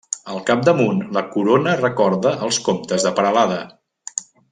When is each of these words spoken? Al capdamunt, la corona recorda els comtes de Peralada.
Al 0.35 0.39
capdamunt, 0.45 1.01
la 1.17 1.21
corona 1.35 1.75
recorda 1.81 2.31
els 2.47 2.59
comtes 2.71 3.07
de 3.09 3.13
Peralada. 3.21 3.61